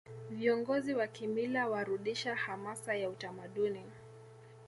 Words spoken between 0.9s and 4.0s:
wa kimila warudisha hamasa ya utamaduni